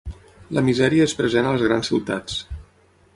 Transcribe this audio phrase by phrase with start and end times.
[0.57, 2.43] La misèria és present a les grans ciutats.